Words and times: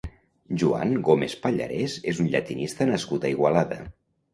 Joan 0.61 0.95
Gómez 1.11 1.37
Pallarès 1.45 2.01
és 2.15 2.25
un 2.27 2.33
llatinista 2.33 2.93
nascut 2.95 3.31
a 3.33 3.37
Igualada. 3.39 3.85